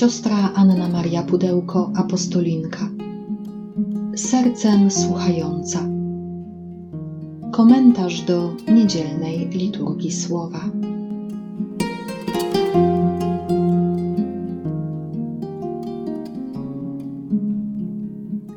[0.00, 2.88] Siostra Anna Maria Pudełko, apostolinka.
[4.16, 5.78] Sercem słuchająca.
[7.52, 10.60] Komentarz do niedzielnej liturgii słowa.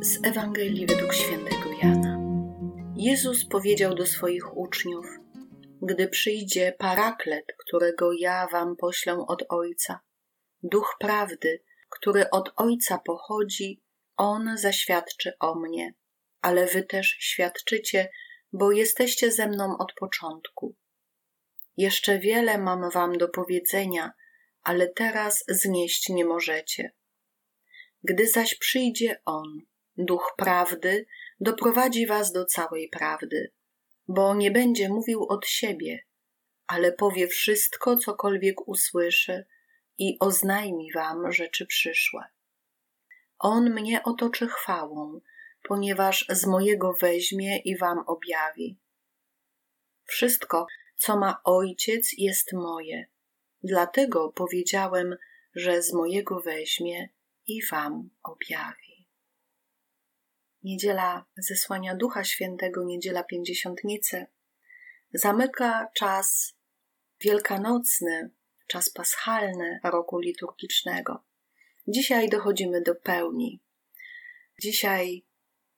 [0.02, 2.20] Z Ewangelii według świętego Jana.
[2.96, 5.06] Jezus powiedział do swoich uczniów:
[5.82, 10.00] Gdy przyjdzie paraklet, którego ja wam poślę od Ojca,
[10.64, 13.84] duch prawdy, który od Ojca pochodzi,
[14.18, 15.94] on zaświadczy o mnie,
[16.42, 18.10] ale wy też świadczycie,
[18.54, 20.76] bo jesteście ze mną od początku.
[21.78, 24.12] Jeszcze wiele mam wam do powiedzenia,
[24.64, 26.92] ale teraz znieść nie możecie.
[28.04, 29.60] Gdy zaś przyjdzie On,
[29.98, 31.06] duch prawdy,
[31.40, 33.52] doprowadzi was do całej prawdy,
[34.08, 36.00] bo nie będzie mówił od siebie,
[36.68, 39.46] ale powie wszystko, cokolwiek usłyszy
[39.98, 42.24] i oznajmi wam rzeczy przyszłe.
[43.40, 45.22] On mnie otoczy chwałą,
[45.64, 48.80] ponieważ z mojego weźmie i wam objawi.
[50.06, 53.06] Wszystko, co ma ojciec, jest moje.
[53.64, 55.16] Dlatego powiedziałem,
[55.56, 57.10] że z mojego weźmie
[57.48, 59.08] i wam objawi.
[60.64, 64.26] Niedziela zesłania Ducha Świętego, niedziela pięćdziesiątnicy,
[65.14, 66.56] zamyka czas
[67.22, 68.32] wielkanocny,
[68.68, 71.24] czas paschalny roku liturgicznego.
[71.88, 73.60] Dzisiaj dochodzimy do pełni.
[74.62, 75.26] Dzisiaj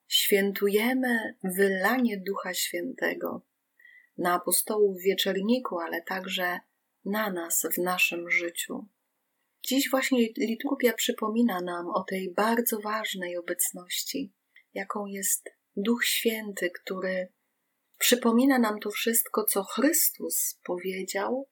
[0.07, 3.41] świętujemy wylanie Ducha Świętego
[4.17, 6.59] na apostołów w wieczerniku, ale także
[7.05, 8.87] na nas w naszym życiu.
[9.63, 14.33] Dziś właśnie liturgia przypomina nam o tej bardzo ważnej obecności,
[14.73, 17.27] jaką jest Duch Święty, który
[17.97, 21.47] przypomina nam to wszystko, co Chrystus powiedział,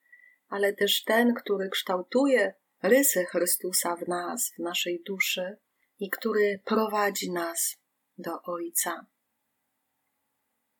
[0.53, 5.57] ale też ten, który kształtuje rysy Chrystusa w nas, w naszej duszy
[5.99, 7.77] i który prowadzi nas
[8.17, 9.05] do Ojca.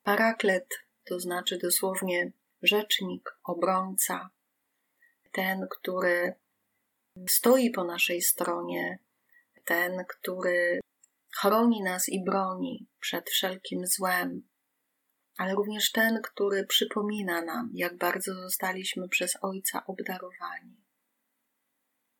[0.03, 0.67] Paraklet
[1.03, 2.31] to znaczy dosłownie
[2.61, 4.29] rzecznik, obrońca,
[5.31, 6.33] ten, który
[7.29, 8.99] stoi po naszej stronie,
[9.65, 10.79] ten, który
[11.35, 14.47] chroni nas i broni przed wszelkim złem,
[15.37, 20.83] ale również ten, który przypomina nam, jak bardzo zostaliśmy przez Ojca obdarowani.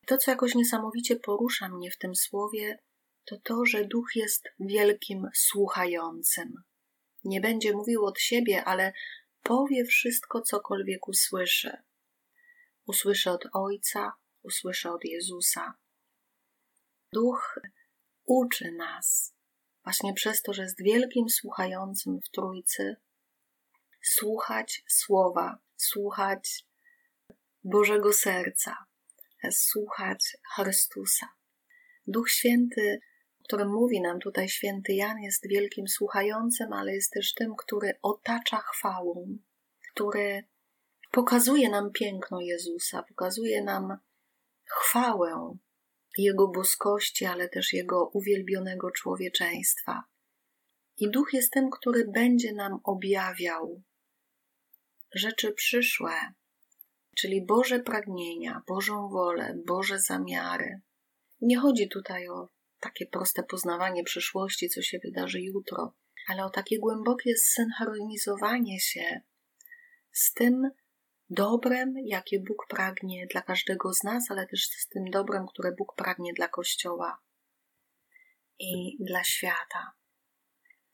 [0.06, 2.80] To, co jakoś niesamowicie porusza mnie w tym słowie,
[3.26, 6.54] to to, że duch jest wielkim słuchającym.
[7.24, 8.94] Nie będzie mówił od siebie, ale
[9.44, 11.78] powie wszystko, cokolwiek usłyszy.
[12.86, 15.74] Usłyszy od Ojca, usłyszy od Jezusa.
[17.14, 17.60] Duch
[18.26, 19.36] uczy nas,
[19.84, 22.96] właśnie przez to, że jest wielkim słuchającym w Trójcy,
[24.02, 26.66] słuchać słowa, słuchać
[27.64, 28.76] Bożego Serca,
[29.52, 31.30] słuchać Chrystusa.
[32.08, 33.00] Duch Święty,
[33.42, 37.94] o którym mówi nam tutaj święty Jan, jest wielkim słuchającym, ale jest też tym, który
[38.02, 39.38] otacza chwałą,
[39.92, 40.44] który
[41.12, 43.98] pokazuje nam piękno Jezusa, pokazuje nam
[44.66, 45.58] chwałę
[46.18, 50.04] Jego boskości, ale też Jego uwielbionego człowieczeństwa.
[50.98, 53.82] I Duch jest tym, który będzie nam objawiał
[55.16, 56.14] rzeczy przyszłe,
[57.18, 60.82] czyli Boże pragnienia, Bożą wolę, Boże zamiary.
[61.42, 62.50] Nie chodzi tutaj o
[62.80, 65.94] takie proste poznawanie przyszłości, co się wydarzy jutro,
[66.28, 69.22] ale o takie głębokie zsynchronizowanie się
[70.12, 70.72] z tym
[71.30, 75.96] dobrem, jakie Bóg pragnie dla każdego z nas, ale też z tym dobrem, które Bóg
[75.96, 77.20] pragnie dla Kościoła
[78.60, 79.94] i dla świata.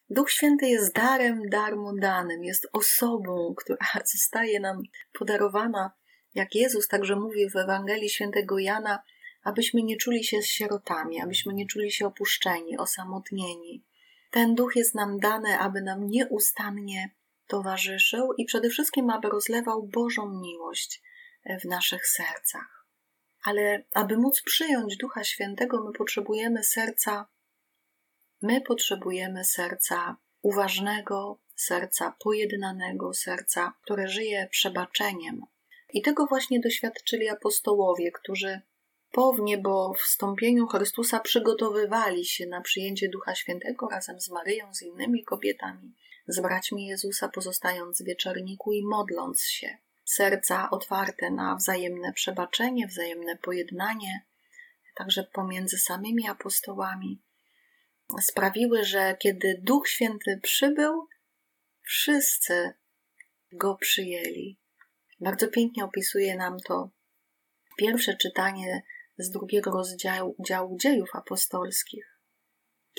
[0.09, 4.81] Duch Święty jest darem darmo danym, jest osobą, która zostaje nam
[5.19, 5.91] podarowana,
[6.35, 9.03] jak Jezus także mówi w Ewangelii Świętego Jana,
[9.43, 13.83] abyśmy nie czuli się sierotami, abyśmy nie czuli się opuszczeni, osamotnieni.
[14.31, 17.09] Ten duch jest nam dany, aby nam nieustannie
[17.49, 21.01] towarzyszył i przede wszystkim, aby rozlewał Bożą miłość
[21.61, 22.85] w naszych sercach.
[23.43, 27.27] Ale aby móc przyjąć Ducha Świętego, my potrzebujemy serca
[28.41, 35.41] My potrzebujemy serca uważnego, serca pojednanego, serca, które żyje przebaczeniem.
[35.93, 38.61] I tego właśnie doświadczyli apostołowie, którzy
[39.11, 45.23] po wniebo wstąpieniu Chrystusa przygotowywali się na przyjęcie Ducha Świętego razem z Maryją, z innymi
[45.23, 45.95] kobietami,
[46.29, 49.77] z braćmi Jezusa, pozostając w wieczorniku i modląc się.
[50.05, 54.25] Serca otwarte na wzajemne przebaczenie, wzajemne pojednanie,
[54.95, 57.21] także pomiędzy samymi apostołami
[58.21, 61.07] sprawiły, że kiedy Duch Święty przybył,
[61.81, 62.73] wszyscy
[63.51, 64.57] go przyjęli.
[65.19, 66.89] Bardzo pięknie opisuje nam to
[67.77, 68.83] pierwsze czytanie
[69.17, 72.18] z drugiego rozdziału działu dziejów apostolskich.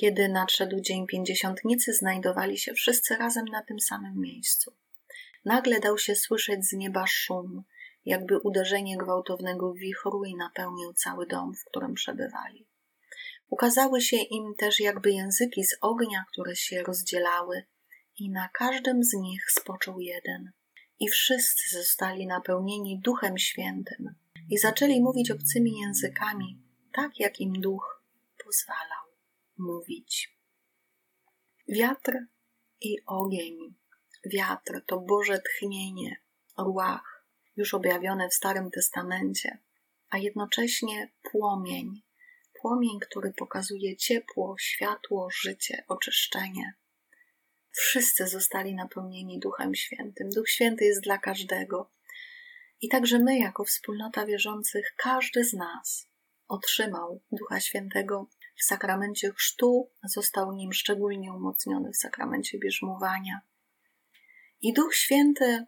[0.01, 4.73] Kiedy nadszedł dzień pięćdziesiątnicy, znajdowali się wszyscy razem na tym samym miejscu.
[5.45, 7.65] Nagle dał się słyszeć z nieba szum,
[8.05, 12.67] jakby uderzenie gwałtownego wichru i napełnił cały dom, w którym przebywali.
[13.49, 17.63] Ukazały się im też jakby języki z ognia, które się rozdzielały,
[18.19, 20.51] i na każdym z nich spoczął jeden.
[21.01, 24.15] I wszyscy zostali napełnieni Duchem Świętym
[24.51, 26.63] i zaczęli mówić obcymi językami,
[26.93, 28.03] tak jak im Duch
[28.45, 29.00] pozwalał
[29.61, 30.37] mówić.
[31.69, 32.13] Wiatr
[32.81, 33.75] i ogień.
[34.27, 36.17] Wiatr to Boże tchnienie,
[36.59, 37.27] ruach,
[37.57, 39.59] już objawione w Starym Testamencie,
[40.11, 42.03] a jednocześnie płomień,
[42.61, 46.75] płomień, który pokazuje ciepło, światło, życie, oczyszczenie.
[47.73, 50.31] Wszyscy zostali napełnieni Duchem Świętym.
[50.31, 51.91] Duch Święty jest dla każdego.
[52.81, 56.09] I także my, jako wspólnota wierzących, każdy z nas
[56.49, 58.27] otrzymał Ducha Świętego
[58.61, 63.41] w sakramencie chrztu, został nim szczególnie umocniony w sakramencie bierzmowania.
[64.61, 65.67] I Duch Święty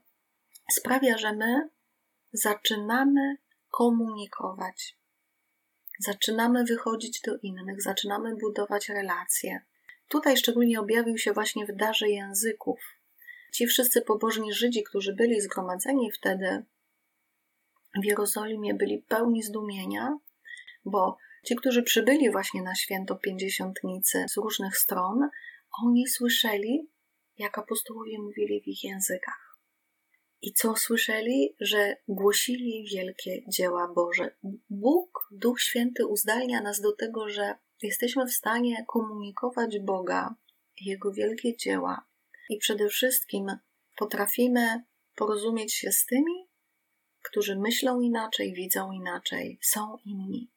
[0.73, 1.69] sprawia, że my
[2.33, 3.37] zaczynamy
[3.71, 4.99] komunikować,
[6.01, 9.61] zaczynamy wychodzić do innych, zaczynamy budować relacje.
[10.09, 12.81] Tutaj szczególnie objawił się właśnie w darze języków.
[13.53, 16.65] Ci wszyscy pobożni Żydzi, którzy byli zgromadzeni wtedy
[18.03, 20.19] w Jerozolimie, byli pełni zdumienia,
[20.85, 25.29] bo ci, którzy przybyli właśnie na święto pięćdziesiątnicy z różnych stron,
[25.83, 26.91] oni słyszeli,
[27.39, 29.59] jak apostołowie mówili w ich językach.
[30.43, 31.57] I co słyszeli?
[31.61, 34.37] Że głosili wielkie dzieła Boże.
[34.71, 40.35] Bóg, Duch Święty uzdalnia nas do tego, że jesteśmy w stanie komunikować Boga,
[40.81, 42.07] Jego wielkie dzieła
[42.49, 43.47] i przede wszystkim
[43.97, 44.85] potrafimy
[45.15, 46.49] porozumieć się z tymi,
[47.23, 50.51] którzy myślą inaczej, widzą inaczej, są inni.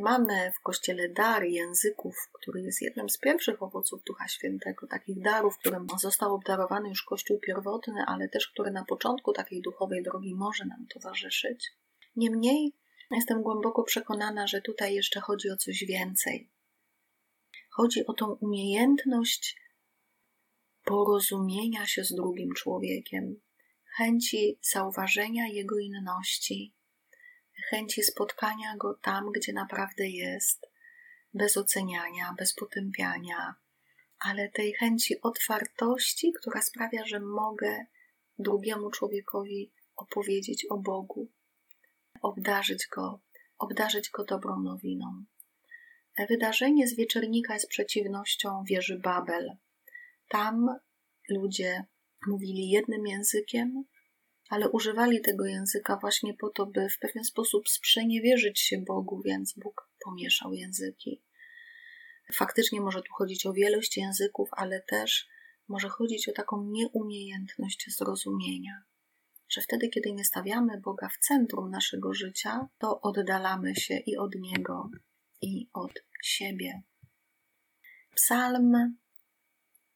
[0.00, 5.58] Mamy w Kościele dar języków, który jest jednym z pierwszych owoców Ducha Świętego, takich darów,
[5.58, 10.64] którym został obdarowany już Kościół pierwotny, ale też który na początku takiej duchowej drogi może
[10.64, 11.72] nam towarzyszyć.
[12.16, 12.72] Niemniej
[13.10, 16.50] jestem głęboko przekonana, że tutaj jeszcze chodzi o coś więcej.
[17.70, 19.56] Chodzi o tą umiejętność
[20.84, 23.40] porozumienia się z drugim człowiekiem,
[23.96, 26.75] chęci zauważenia jego inności,
[27.70, 30.66] chęci spotkania go tam, gdzie naprawdę jest,
[31.34, 33.54] bez oceniania, bez potępiania,
[34.18, 37.86] ale tej chęci otwartości, która sprawia, że mogę
[38.38, 41.28] drugiemu człowiekowi opowiedzieć o Bogu,
[42.22, 43.20] obdarzyć go,
[43.58, 45.24] obdarzyć go dobrą nowiną.
[46.28, 49.50] Wydarzenie z wieczornika jest przeciwnością wieży Babel.
[50.28, 50.66] Tam
[51.30, 51.84] ludzie
[52.26, 53.84] mówili jednym językiem,
[54.48, 59.54] ale używali tego języka właśnie po to, by w pewien sposób sprzeniewierzyć się Bogu, więc
[59.56, 61.22] Bóg pomieszał języki.
[62.32, 65.28] Faktycznie może tu chodzić o wielość języków, ale też
[65.68, 68.82] może chodzić o taką nieumiejętność zrozumienia,
[69.48, 74.34] że wtedy, kiedy nie stawiamy Boga w centrum naszego życia, to oddalamy się i od
[74.34, 74.90] Niego,
[75.42, 75.92] i od
[76.22, 76.82] siebie.
[78.14, 78.96] Psalm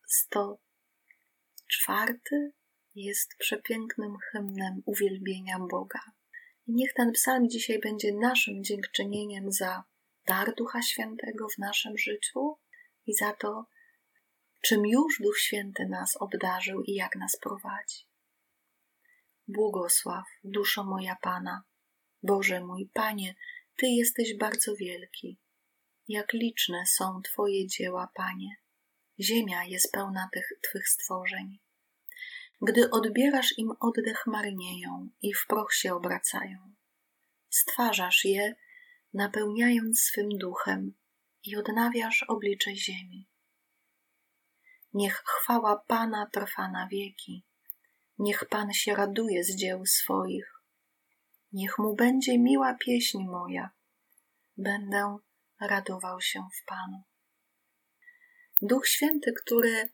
[0.06, 2.20] 104
[3.04, 6.00] jest przepięknym hymnem uwielbienia Boga.
[6.66, 9.84] I niech ten psalm dzisiaj będzie naszym dziękczynieniem za
[10.26, 12.58] dar Ducha Świętego w naszym życiu
[13.06, 13.66] i za to,
[14.60, 18.06] czym już Duch Święty nas obdarzył i jak nas prowadzi.
[19.48, 21.62] Błogosław, duszo moja Pana,
[22.22, 23.34] Boże mój Panie,
[23.76, 25.38] Ty jesteś bardzo wielki.
[26.08, 28.56] Jak liczne są Twoje dzieła, Panie.
[29.20, 31.58] Ziemia jest pełna tych Twych stworzeń.
[32.62, 36.74] Gdy odbierasz im oddech, marnieją i w proch się obracają.
[37.48, 38.54] Stwarzasz je,
[39.14, 40.94] napełniając swym duchem
[41.44, 43.28] i odnawiasz oblicze ziemi.
[44.94, 47.46] Niech chwała Pana trwa na wieki.
[48.18, 50.52] Niech Pan się raduje z dzieł swoich.
[51.52, 53.70] Niech mu będzie miła pieśń moja.
[54.56, 55.18] Będę
[55.60, 57.02] radował się w Panu.
[58.62, 59.88] Duch Święty, który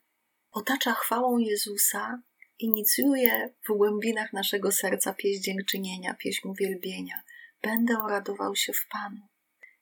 [0.51, 2.21] otacza chwałą Jezusa,
[2.59, 7.21] inicjuje w głębinach naszego serca pieśń dziękczynienia, pieśń uwielbienia.
[7.61, 9.21] Będę radował się w Panu.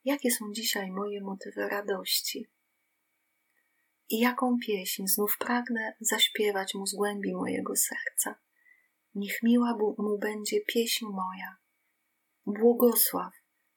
[0.05, 2.47] Jakie są dzisiaj moje motywy radości?
[4.09, 8.35] I jaką pieśń znów pragnę zaśpiewać mu z głębi mojego serca?
[9.15, 11.55] Niech miła mu będzie pieśń moja.
[12.45, 13.33] Błogosław,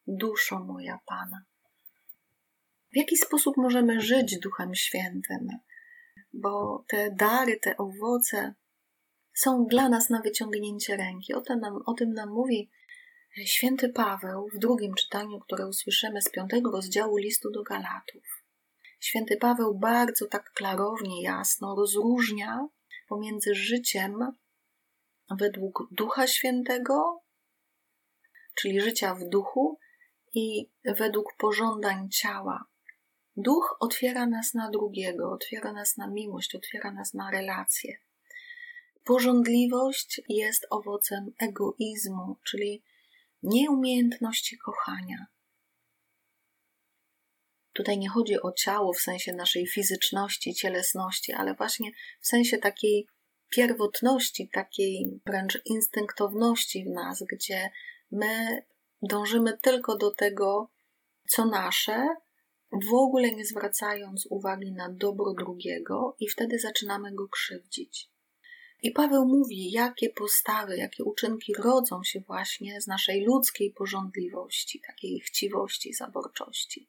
[0.07, 1.45] duszo moja Pana.
[2.93, 5.49] W jaki sposób możemy żyć Duchem Świętym?
[6.33, 8.55] Bo te dary, te owoce
[9.39, 11.35] są dla nas na wyciągnięcie ręki.
[11.35, 12.71] O tym nam, o tym nam mówi
[13.45, 18.45] Święty Paweł w drugim czytaniu, które usłyszymy z piątego rozdziału listu do Galatów,
[19.01, 22.69] święty Paweł bardzo tak klarownie, jasno rozróżnia
[23.09, 24.19] pomiędzy życiem
[25.31, 27.23] według Ducha Świętego,
[28.55, 29.79] czyli życia w duchu,
[30.35, 32.65] i według pożądań ciała.
[33.37, 38.08] Duch otwiera nas na drugiego, otwiera nas na miłość, otwiera nas na relacje.
[39.09, 42.83] Pożądliwość jest owocem egoizmu, czyli
[43.43, 45.27] nieumiejętności kochania.
[47.73, 53.07] Tutaj nie chodzi o ciało w sensie naszej fizyczności, cielesności, ale właśnie w sensie takiej
[53.51, 57.71] pierwotności, takiej wręcz instynktowności w nas, gdzie
[58.11, 58.63] my
[59.03, 60.71] dążymy tylko do tego,
[61.31, 62.09] co nasze,
[62.73, 68.11] w ogóle nie zwracając uwagi na dobro drugiego, i wtedy zaczynamy go krzywdzić.
[68.83, 75.21] I Paweł mówi, jakie postawy, jakie uczynki rodzą się właśnie z naszej ludzkiej porządliwości, takiej
[75.21, 76.89] chciwości, zaborczości.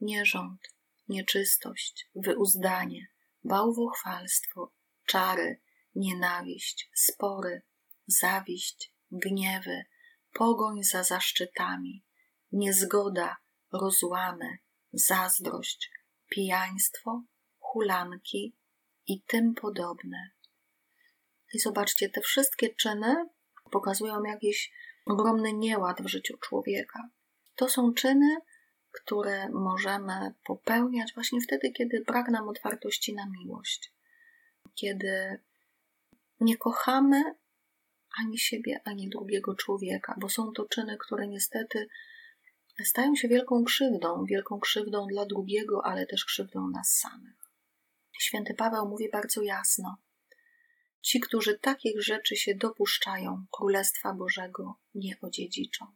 [0.00, 0.60] Nierząd,
[1.08, 3.06] nieczystość, wyuzdanie,
[3.44, 4.72] bałwochwalstwo,
[5.06, 5.60] czary,
[5.94, 7.62] nienawiść, spory,
[8.06, 9.84] zawiść, gniewy,
[10.32, 12.04] pogoń za zaszczytami,
[12.52, 13.36] niezgoda,
[13.72, 14.58] rozłamy,
[14.92, 15.90] zazdrość,
[16.28, 17.22] pijaństwo,
[17.58, 18.56] hulanki
[19.06, 20.30] i tym podobne.
[21.52, 23.16] I zobaczcie, te wszystkie czyny
[23.70, 24.72] pokazują jakiś
[25.06, 27.08] ogromny nieład w życiu człowieka.
[27.56, 28.36] To są czyny,
[28.92, 33.92] które możemy popełniać właśnie wtedy, kiedy brak nam otwartości na miłość,
[34.74, 35.40] kiedy
[36.40, 37.22] nie kochamy
[38.18, 41.88] ani siebie, ani drugiego człowieka, bo są to czyny, które niestety
[42.84, 47.36] stają się wielką krzywdą, wielką krzywdą dla drugiego, ale też krzywdą nas samych.
[48.18, 49.96] Święty Paweł mówi bardzo jasno:
[51.02, 55.86] Ci, którzy takich rzeczy się dopuszczają, Królestwa Bożego nie odziedziczą.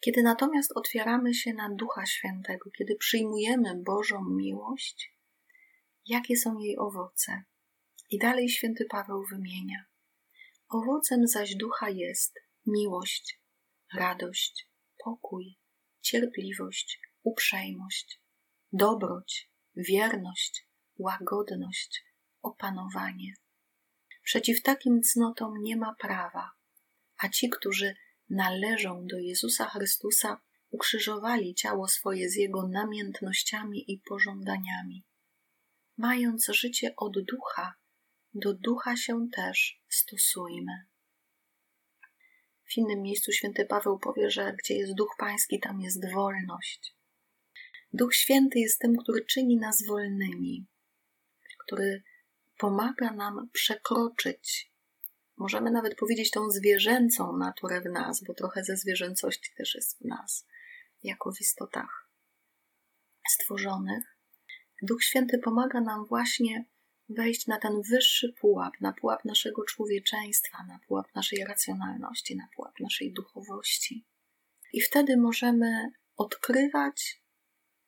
[0.00, 5.14] Kiedy natomiast otwieramy się na Ducha Świętego, kiedy przyjmujemy Bożą miłość,
[6.06, 7.42] jakie są jej owoce?
[8.10, 9.84] I dalej święty Paweł wymienia.
[10.68, 12.34] Owocem zaś ducha jest
[12.66, 13.40] miłość,
[13.94, 14.68] radość,
[15.04, 15.56] pokój,
[16.00, 18.20] cierpliwość, uprzejmość,
[18.72, 20.66] dobroć, wierność,
[20.98, 22.04] łagodność,
[22.42, 23.34] opanowanie.
[24.22, 26.50] Przeciw takim cnotom nie ma prawa,
[27.18, 27.94] a ci, którzy
[28.30, 35.04] należą do Jezusa Chrystusa, ukrzyżowali ciało swoje z Jego namiętnościami i pożądaniami.
[35.96, 37.74] Mając życie od ducha,
[38.34, 40.72] do ducha się też stosujmy.
[42.64, 46.94] W innym miejscu święty Paweł powie, że gdzie jest duch pański, tam jest wolność.
[47.92, 50.66] Duch święty jest tym, który czyni nas wolnymi,
[51.64, 52.02] który
[52.60, 54.72] pomaga nam przekroczyć,
[55.36, 60.04] możemy nawet powiedzieć, tą zwierzęcą naturę w nas, bo trochę ze zwierzęcości też jest w
[60.04, 60.46] nas,
[61.02, 62.10] jako w istotach
[63.30, 64.16] stworzonych.
[64.82, 66.64] Duch Święty pomaga nam właśnie
[67.08, 72.74] wejść na ten wyższy pułap, na pułap naszego człowieczeństwa, na pułap naszej racjonalności, na pułap
[72.80, 74.06] naszej duchowości.
[74.72, 77.22] I wtedy możemy odkrywać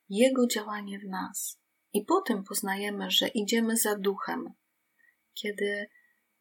[0.08, 1.58] Jego działanie w nas.
[1.92, 4.54] I potem poznajemy, że idziemy za duchem,
[5.34, 5.86] kiedy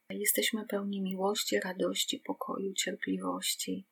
[0.10, 3.88] jesteśmy pełni miłości, radości, pokoju, cierpliwości,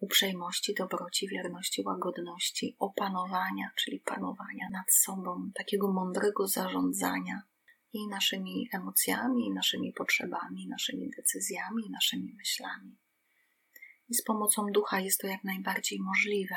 [0.00, 7.42] uprzejmości, dobroci, wierności, łagodności, opanowania, czyli panowania nad sobą, takiego mądrego zarządzania
[7.92, 12.98] i naszymi emocjami, i naszymi potrzebami, naszymi decyzjami, i naszymi myślami.
[14.08, 16.56] I z pomocą ducha jest to jak najbardziej możliwe.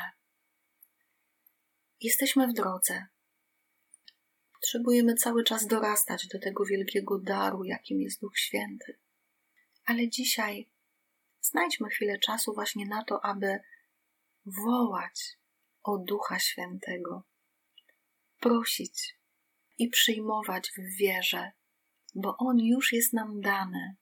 [2.00, 3.06] Jesteśmy w drodze,
[4.62, 8.98] Potrzebujemy cały czas dorastać do tego wielkiego daru, jakim jest Duch Święty.
[9.84, 10.70] Ale dzisiaj
[11.40, 13.60] znajdźmy chwilę czasu właśnie na to, aby
[14.46, 15.38] wołać
[15.82, 17.22] o Ducha Świętego,
[18.40, 19.18] prosić
[19.78, 21.52] i przyjmować w wierze,
[22.14, 23.96] bo On już jest nam dany.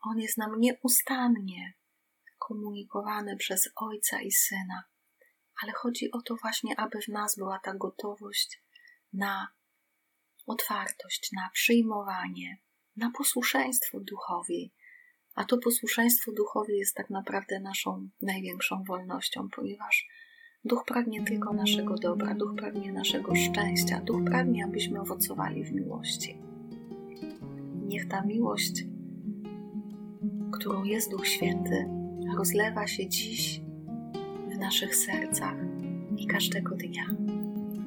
[0.00, 1.74] On jest nam nieustannie
[2.38, 4.84] komunikowany przez Ojca i Syna.
[5.62, 8.62] Ale chodzi o to właśnie, aby w nas była ta gotowość
[9.12, 9.57] na
[10.48, 12.58] otwartość na przyjmowanie,
[12.96, 14.72] na posłuszeństwo duchowi.
[15.34, 20.06] A to posłuszeństwo duchowi jest tak naprawdę naszą największą wolnością, ponieważ
[20.64, 26.38] duch pragnie tylko naszego dobra, duch pragnie naszego szczęścia, duch pragnie, abyśmy owocowali w miłości.
[27.86, 28.84] Niech ta miłość,
[30.52, 31.88] którą jest Duch Święty,
[32.36, 33.60] rozlewa się dziś
[34.48, 35.56] w naszych sercach
[36.16, 37.06] i każdego dnia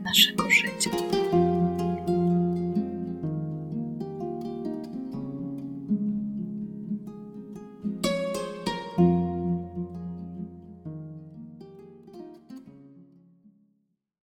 [0.03, 0.89] naszego życia.